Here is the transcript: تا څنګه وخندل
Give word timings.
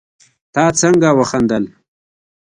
تا 0.53 0.63
څنګه 0.79 1.09
وخندل 1.19 1.63